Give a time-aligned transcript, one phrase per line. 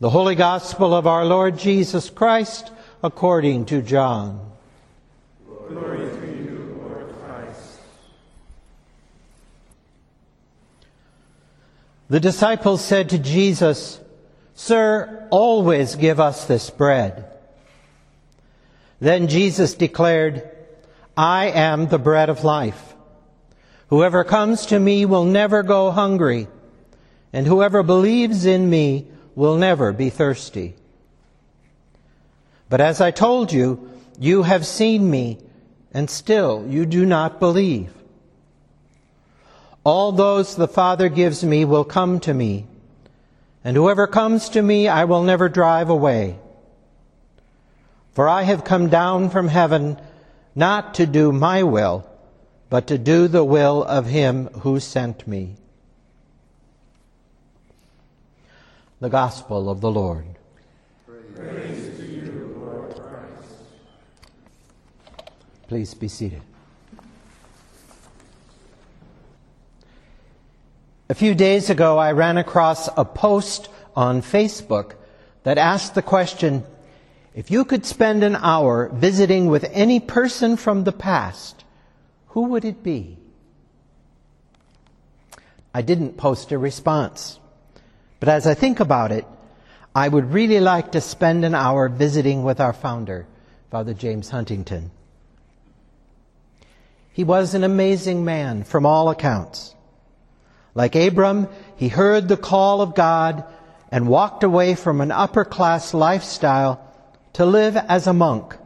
[0.00, 4.50] The Holy Gospel of our Lord Jesus Christ according to John.
[5.46, 7.80] Glory to you, Lord Christ.
[12.08, 14.00] The disciples said to Jesus,
[14.54, 17.26] Sir, always give us this bread.
[19.00, 20.50] Then Jesus declared,
[21.14, 22.94] I am the bread of life.
[23.88, 26.48] Whoever comes to me will never go hungry,
[27.34, 30.74] and whoever believes in me will never be thirsty.
[32.68, 35.38] But as I told you, you have seen me,
[35.92, 37.92] and still you do not believe.
[39.82, 42.66] All those the Father gives me will come to me,
[43.64, 46.38] and whoever comes to me I will never drive away.
[48.12, 49.98] For I have come down from heaven
[50.54, 52.06] not to do my will,
[52.68, 55.56] but to do the will of him who sent me.
[59.00, 60.26] The Gospel of the Lord.
[61.06, 63.64] Praise you, Lord Christ.
[65.68, 66.42] Please be seated.
[71.08, 74.96] A few days ago, I ran across a post on Facebook
[75.44, 76.64] that asked the question
[77.34, 81.64] if you could spend an hour visiting with any person from the past,
[82.28, 83.16] who would it be?
[85.72, 87.38] I didn't post a response.
[88.20, 89.24] But as I think about it,
[89.94, 93.26] I would really like to spend an hour visiting with our founder,
[93.70, 94.90] Father James Huntington.
[97.12, 99.74] He was an amazing man from all accounts.
[100.74, 103.44] Like Abram, he heard the call of God
[103.90, 106.86] and walked away from an upper class lifestyle
[107.32, 108.56] to live as a monk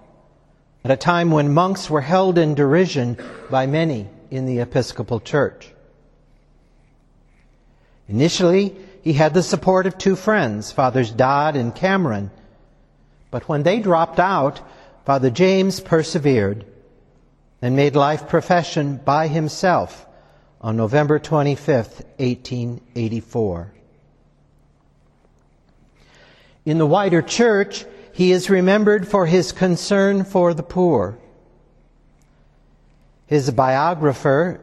[0.85, 3.17] at a time when monks were held in derision
[3.51, 5.71] by many in the Episcopal Church.
[8.07, 12.31] Initially, he had the support of two friends, Fathers Dodd and Cameron.
[13.31, 14.63] But when they dropped out,
[15.05, 16.65] Father James persevered
[17.61, 20.07] and made life profession by himself
[20.59, 23.75] on November 25th, 1884.
[26.65, 27.85] In the wider church,
[28.15, 31.19] he is remembered for his concern for the poor.
[33.27, 34.63] His biographer,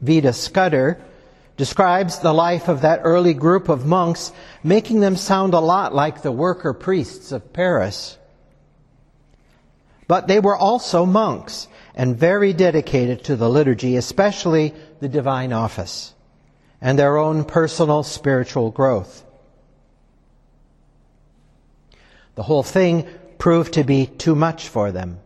[0.00, 0.98] Vida Scudder,
[1.56, 4.32] describes the life of that early group of monks,
[4.62, 8.18] making them sound a lot like the worker priests of Paris.
[10.08, 16.12] But they were also monks and very dedicated to the liturgy, especially the divine office
[16.80, 19.24] and their own personal spiritual growth.
[22.34, 23.06] The whole thing
[23.38, 25.20] proved to be too much for them.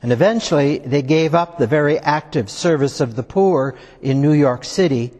[0.00, 4.64] And eventually they gave up the very active service of the poor in New York
[4.64, 5.12] City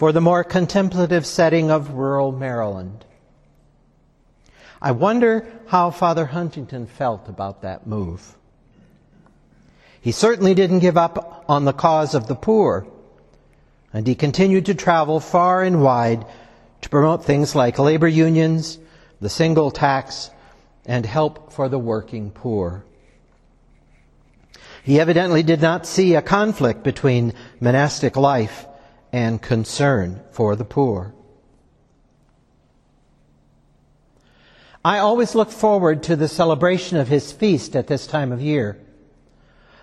[0.00, 3.04] for the more contemplative setting of rural Maryland.
[4.80, 8.34] I wonder how Father Huntington felt about that move.
[10.00, 12.86] He certainly didn't give up on the cause of the poor,
[13.92, 16.24] and he continued to travel far and wide
[16.80, 18.78] to promote things like labor unions,
[19.20, 20.30] the single tax,
[20.86, 22.86] and help for the working poor.
[24.82, 28.64] He evidently did not see a conflict between monastic life
[29.12, 31.14] and concern for the poor.
[34.84, 38.78] I always look forward to the celebration of his feast at this time of year.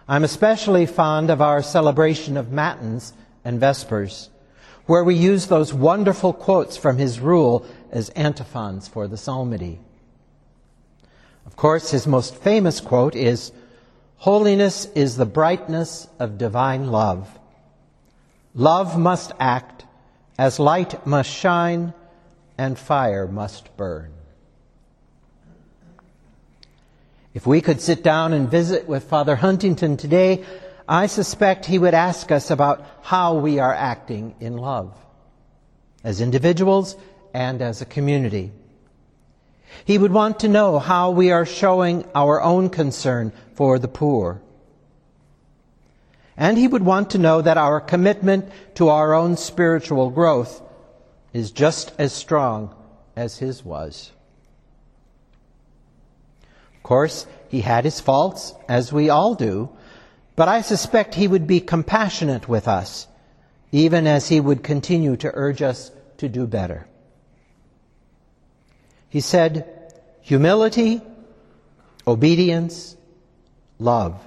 [0.08, 4.30] I'm especially fond of our celebration of Matins and Vespers,
[4.86, 9.80] where we use those wonderful quotes from his rule as antiphons for the psalmody.
[11.46, 13.52] Of course, his most famous quote is,
[14.18, 17.38] Holiness is the brightness of divine love.
[18.58, 19.86] Love must act
[20.40, 21.94] as light must shine
[22.58, 24.12] and fire must burn.
[27.36, 30.44] If we could sit down and visit with Father Huntington today,
[30.90, 34.98] I suspect he would ask us about how we are acting in love,
[36.04, 36.96] as individuals
[37.36, 38.52] and as a community.
[39.86, 44.42] He would want to know how we are showing our own concern for the poor
[46.38, 50.62] and he would want to know that our commitment to our own spiritual growth
[51.34, 52.74] is just as strong
[53.16, 54.12] as his was.
[56.76, 59.70] Of course, he had his faults, as we all do,
[60.36, 63.08] but I suspect he would be compassionate with us,
[63.72, 66.88] even as he would continue to urge us to do better.
[69.10, 71.02] He said, humility,
[72.06, 72.96] obedience,
[73.80, 74.22] love.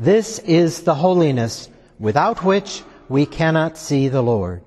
[0.00, 1.68] This is the holiness
[1.98, 4.62] without which we cannot see the Lord.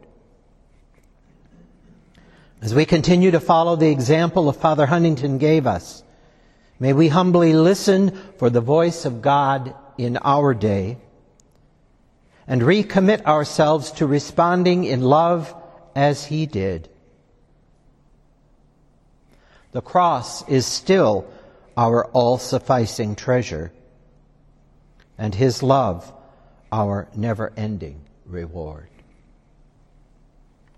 [2.62, 6.04] As we continue to follow the example of Father Huntington gave us,
[6.82, 10.98] may we humbly listen for the voice of God in our day
[12.46, 15.56] and recommit ourselves to responding in love
[15.96, 16.90] as he did.
[19.72, 21.26] The cross is still
[21.78, 23.72] our all sufficing treasure,
[25.22, 26.12] and his love
[26.72, 28.88] our never ending reward.